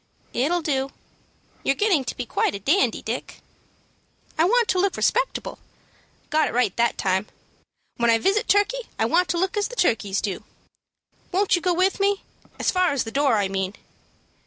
"It'll 0.33 0.63
do. 0.63 0.89
You're 1.61 1.75
getting 1.75 2.03
to 2.05 2.17
be 2.17 2.25
quite 2.25 2.55
a 2.55 2.59
dandy, 2.59 3.03
Dick." 3.03 3.39
"I 4.35 4.45
want 4.45 4.67
to 4.69 4.79
look 4.79 4.97
respectable; 4.97 5.59
got 6.31 6.47
it 6.47 6.55
right 6.55 6.75
that 6.75 6.97
time. 6.97 7.27
When 7.97 8.09
I 8.09 8.17
visit 8.17 8.47
Turkey 8.47 8.89
I 8.97 9.05
want 9.05 9.27
to 9.29 9.37
look 9.37 9.55
as 9.55 9.67
the 9.67 9.75
turkeys 9.75 10.19
do. 10.19 10.43
Won't 11.31 11.55
you 11.55 11.61
go 11.61 11.75
with 11.75 11.99
me, 11.99 12.23
as 12.59 12.71
far 12.71 12.89
as 12.93 13.03
the 13.03 13.11
door, 13.11 13.35
I 13.37 13.47
mean?" 13.47 13.75